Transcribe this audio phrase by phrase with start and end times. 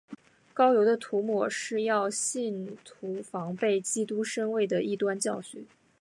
[0.55, 5.63] 膏油的涂抹是要信徒防备基督身位的异端教训。